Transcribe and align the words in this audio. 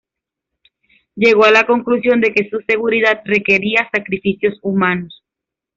Llegó 1.15 1.45
a 1.45 1.51
la 1.51 1.67
conclusión 1.67 2.21
de 2.21 2.33
que 2.33 2.49
su 2.49 2.59
seguridad 2.61 3.21
requería 3.23 3.87
sacrificios 3.93 4.57
humanos. 4.63 5.21